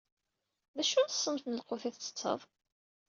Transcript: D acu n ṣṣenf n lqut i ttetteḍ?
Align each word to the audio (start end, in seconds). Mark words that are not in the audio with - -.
D 0.75 0.77
acu 0.81 0.99
n 1.01 1.11
ṣṣenf 1.15 1.43
n 1.47 1.57
lqut 1.59 1.83
i 1.89 1.91
ttetteḍ? 1.91 2.41